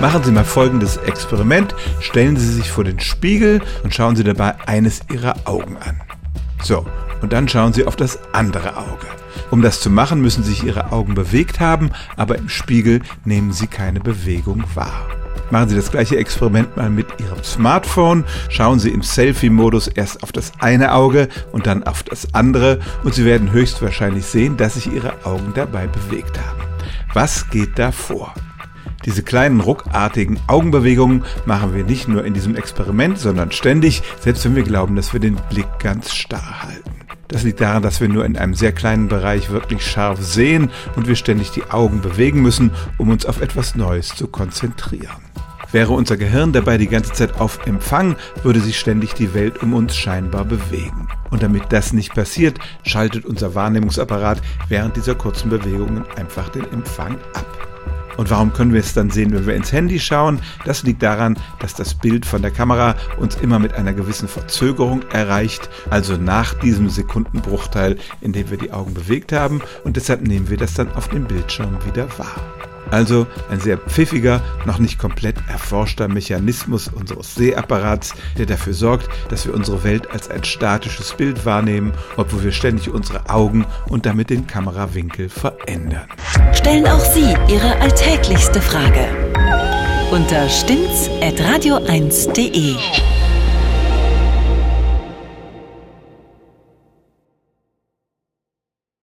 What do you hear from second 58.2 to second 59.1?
warum können wir es dann